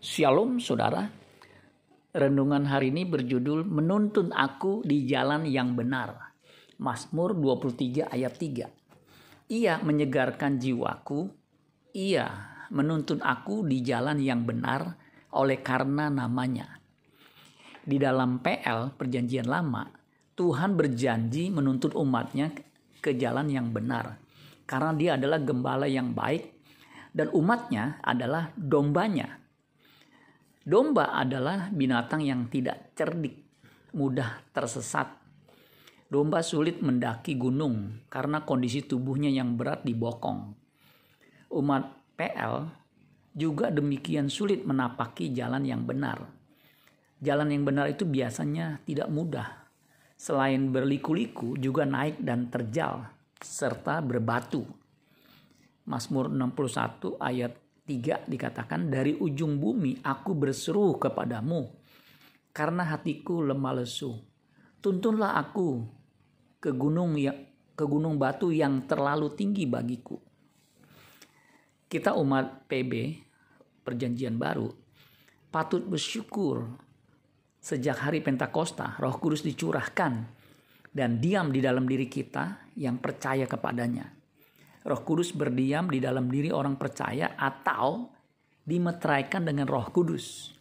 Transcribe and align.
Shalom 0.00 0.56
saudara. 0.64 1.12
Renungan 2.16 2.64
hari 2.64 2.88
ini 2.88 3.04
berjudul 3.04 3.68
Menuntun 3.68 4.32
aku 4.32 4.80
di 4.80 5.04
jalan 5.04 5.44
yang 5.44 5.76
benar. 5.76 6.32
Mazmur 6.80 7.36
23 7.36 8.08
ayat 8.08 8.32
3. 8.32 9.52
Ia 9.52 9.76
menyegarkan 9.84 10.56
jiwaku, 10.56 11.28
ia 11.92 12.32
menuntun 12.72 13.20
aku 13.20 13.68
di 13.68 13.84
jalan 13.84 14.16
yang 14.24 14.48
benar 14.48 14.96
oleh 15.36 15.60
karena 15.60 16.08
namanya. 16.08 16.80
Di 17.84 18.00
dalam 18.00 18.40
PL 18.40 18.96
perjanjian 18.96 19.52
lama, 19.52 19.84
Tuhan 20.32 20.80
berjanji 20.80 21.52
menuntun 21.52 21.92
umatnya 21.92 22.48
ke 23.04 23.20
jalan 23.20 23.52
yang 23.52 23.68
benar. 23.68 24.16
Karena 24.64 24.96
dia 24.96 25.20
adalah 25.20 25.44
gembala 25.44 25.84
yang 25.84 26.16
baik 26.16 26.56
dan 27.12 27.28
umatnya 27.36 28.00
adalah 28.00 28.48
dombanya 28.56 29.40
Domba 30.60 31.16
adalah 31.16 31.72
binatang 31.72 32.20
yang 32.20 32.44
tidak 32.52 32.92
cerdik, 32.92 33.40
mudah 33.96 34.44
tersesat. 34.52 35.08
Domba 36.04 36.44
sulit 36.44 36.84
mendaki 36.84 37.38
gunung 37.40 38.04
karena 38.12 38.44
kondisi 38.44 38.84
tubuhnya 38.84 39.32
yang 39.32 39.56
berat 39.56 39.86
di 39.88 39.96
bokong. 39.96 40.52
Umat 41.56 42.12
PL 42.12 42.68
juga 43.32 43.72
demikian 43.72 44.28
sulit 44.28 44.60
menapaki 44.66 45.32
jalan 45.32 45.64
yang 45.64 45.88
benar. 45.88 46.28
Jalan 47.24 47.48
yang 47.56 47.64
benar 47.64 47.88
itu 47.88 48.04
biasanya 48.04 48.84
tidak 48.84 49.08
mudah. 49.08 49.48
Selain 50.20 50.68
berliku-liku 50.68 51.56
juga 51.56 51.88
naik 51.88 52.20
dan 52.20 52.52
terjal 52.52 53.08
serta 53.40 54.04
berbatu. 54.04 54.68
Mazmur 55.88 56.28
61 56.28 57.16
ayat 57.16 57.56
3 57.90 58.30
dikatakan 58.30 58.86
dari 58.86 59.18
ujung 59.18 59.58
bumi 59.58 59.98
aku 60.06 60.38
berseru 60.38 60.94
kepadamu 60.94 61.66
karena 62.54 62.86
hatiku 62.86 63.42
lemah 63.42 63.82
lesu. 63.82 64.14
Tuntunlah 64.78 65.34
aku 65.34 65.82
ke 66.62 66.70
gunung 66.70 67.18
yang 67.18 67.50
ke 67.74 67.82
gunung 67.88 68.20
batu 68.20 68.54
yang 68.54 68.86
terlalu 68.86 69.34
tinggi 69.34 69.66
bagiku. 69.66 70.20
Kita 71.90 72.14
umat 72.14 72.70
PB 72.70 72.92
Perjanjian 73.82 74.38
Baru 74.38 74.70
patut 75.50 75.82
bersyukur 75.82 76.70
sejak 77.58 78.06
hari 78.06 78.22
Pentakosta 78.22 78.94
Roh 79.02 79.18
Kudus 79.18 79.42
dicurahkan 79.42 80.30
dan 80.94 81.18
diam 81.18 81.50
di 81.50 81.58
dalam 81.58 81.90
diri 81.90 82.06
kita 82.06 82.70
yang 82.78 83.02
percaya 83.02 83.50
kepadanya. 83.50 84.19
Roh 84.80 85.02
Kudus 85.04 85.36
berdiam 85.36 85.92
di 85.92 86.00
dalam 86.00 86.32
diri 86.32 86.48
orang 86.48 86.80
percaya 86.80 87.36
atau 87.36 88.08
dimeteraikan 88.64 89.44
dengan 89.44 89.68
Roh 89.68 89.92
Kudus. 89.92 90.56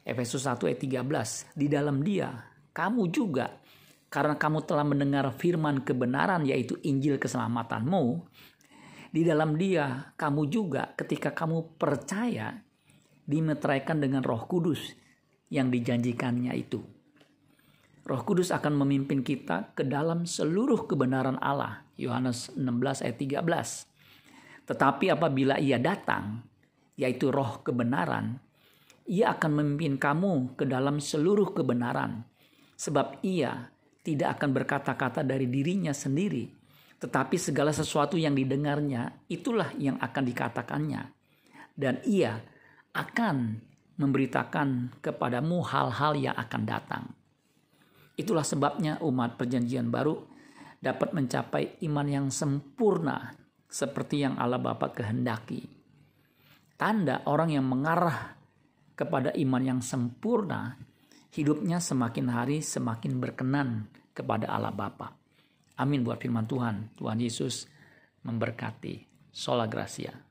Efesus 0.00 0.48
1 0.48 0.64
ayat 0.64 0.80
13. 0.80 1.52
Di 1.52 1.66
dalam 1.68 2.00
dia, 2.00 2.32
kamu 2.72 3.12
juga 3.12 3.52
karena 4.10 4.34
kamu 4.34 4.66
telah 4.66 4.82
mendengar 4.82 5.30
firman 5.36 5.86
kebenaran 5.86 6.42
yaitu 6.42 6.80
Injil 6.82 7.20
keselamatanmu, 7.20 8.24
di 9.10 9.22
dalam 9.22 9.54
dia 9.58 10.14
kamu 10.18 10.50
juga 10.50 10.94
ketika 10.98 11.30
kamu 11.34 11.78
percaya 11.78 12.58
dimeteraikan 13.26 14.02
dengan 14.02 14.22
Roh 14.26 14.46
Kudus 14.50 14.94
yang 15.50 15.70
dijanjikannya 15.70 16.54
itu. 16.54 16.99
Roh 18.00 18.22
Kudus 18.24 18.48
akan 18.50 18.80
memimpin 18.84 19.20
kita 19.20 19.76
ke 19.76 19.84
dalam 19.84 20.24
seluruh 20.24 20.88
kebenaran 20.88 21.36
Allah. 21.38 21.84
Yohanes 22.00 22.48
16 22.56 23.04
ayat 23.04 23.16
13. 23.20 24.66
Tetapi 24.70 25.06
apabila 25.12 25.60
ia 25.60 25.76
datang, 25.76 26.40
yaitu 26.96 27.28
roh 27.28 27.60
kebenaran, 27.60 28.40
ia 29.10 29.36
akan 29.36 29.50
memimpin 29.60 30.00
kamu 30.00 30.56
ke 30.56 30.64
dalam 30.64 31.02
seluruh 31.02 31.52
kebenaran. 31.52 32.24
Sebab 32.80 33.20
ia 33.20 33.68
tidak 34.00 34.40
akan 34.40 34.50
berkata-kata 34.56 35.20
dari 35.20 35.44
dirinya 35.44 35.92
sendiri, 35.92 36.48
tetapi 36.96 37.36
segala 37.36 37.74
sesuatu 37.74 38.16
yang 38.16 38.32
didengarnya 38.32 39.26
itulah 39.28 39.72
yang 39.76 40.00
akan 40.00 40.24
dikatakannya. 40.24 41.02
Dan 41.76 42.00
ia 42.08 42.40
akan 42.96 43.60
memberitakan 44.00 45.00
kepadamu 45.04 45.60
hal-hal 45.64 46.12
yang 46.16 46.36
akan 46.36 46.62
datang. 46.64 47.04
Itulah 48.16 48.44
sebabnya 48.44 48.98
umat 49.02 49.38
perjanjian 49.38 49.88
baru 49.88 50.18
dapat 50.80 51.12
mencapai 51.12 51.82
iman 51.84 52.06
yang 52.08 52.26
sempurna 52.32 53.36
seperti 53.68 54.24
yang 54.24 54.40
Allah 54.40 54.58
Bapa 54.58 54.90
kehendaki. 54.90 55.62
Tanda 56.80 57.22
orang 57.28 57.52
yang 57.52 57.68
mengarah 57.68 58.34
kepada 58.96 59.32
iman 59.36 59.62
yang 59.62 59.80
sempurna, 59.84 60.76
hidupnya 61.32 61.78
semakin 61.80 62.26
hari 62.32 62.64
semakin 62.64 63.20
berkenan 63.20 63.88
kepada 64.16 64.48
Allah 64.48 64.72
Bapa. 64.72 65.12
Amin 65.80 66.04
buat 66.04 66.20
firman 66.20 66.44
Tuhan. 66.44 66.96
Tuhan 66.96 67.18
Yesus 67.20 67.64
memberkati. 68.24 69.08
Sola 69.32 69.64
Gracia. 69.70 70.29